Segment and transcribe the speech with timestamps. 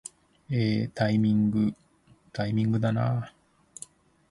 [0.49, 1.73] えータイミングー、
[2.33, 3.31] タイミングだなー